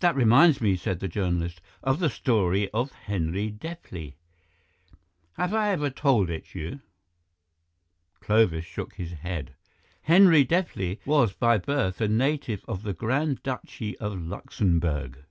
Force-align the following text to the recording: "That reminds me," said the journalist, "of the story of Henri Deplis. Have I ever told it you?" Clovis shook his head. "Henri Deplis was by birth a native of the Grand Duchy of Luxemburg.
"That 0.00 0.14
reminds 0.14 0.60
me," 0.60 0.76
said 0.76 1.00
the 1.00 1.08
journalist, 1.08 1.62
"of 1.82 2.00
the 2.00 2.10
story 2.10 2.68
of 2.72 2.92
Henri 2.92 3.50
Deplis. 3.50 4.12
Have 5.38 5.54
I 5.54 5.70
ever 5.70 5.88
told 5.88 6.28
it 6.28 6.54
you?" 6.54 6.82
Clovis 8.20 8.66
shook 8.66 8.96
his 8.96 9.12
head. 9.12 9.54
"Henri 10.02 10.44
Deplis 10.44 10.98
was 11.06 11.32
by 11.32 11.56
birth 11.56 12.02
a 12.02 12.08
native 12.08 12.62
of 12.68 12.82
the 12.82 12.92
Grand 12.92 13.42
Duchy 13.42 13.96
of 14.00 14.20
Luxemburg. 14.20 15.24